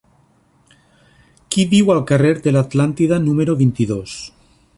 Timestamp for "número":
3.27-3.59